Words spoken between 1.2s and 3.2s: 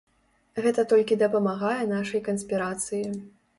дапамагае нашай канспірацыі.